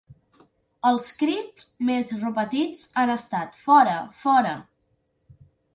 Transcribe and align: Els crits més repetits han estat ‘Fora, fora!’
Els 0.91 1.09
crits 1.19 1.67
més 1.91 2.09
repetits 2.23 2.89
han 3.03 3.15
estat 3.19 3.63
‘Fora, 3.69 3.97
fora!’ 4.25 4.57